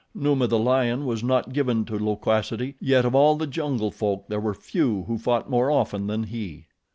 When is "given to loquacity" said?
1.53-2.73